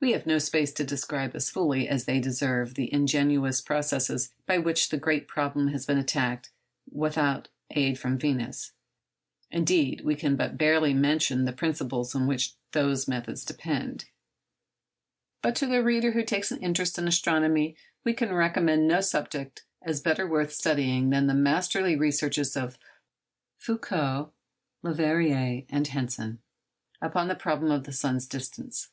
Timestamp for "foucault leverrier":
23.58-25.66